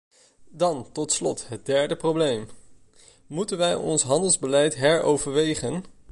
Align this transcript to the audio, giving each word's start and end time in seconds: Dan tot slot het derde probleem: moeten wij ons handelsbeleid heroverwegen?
Dan 0.49 0.91
tot 0.91 1.11
slot 1.11 1.47
het 1.47 1.65
derde 1.65 1.95
probleem: 1.95 2.47
moeten 3.27 3.57
wij 3.57 3.75
ons 3.75 4.01
handelsbeleid 4.03 4.75
heroverwegen? 4.75 5.85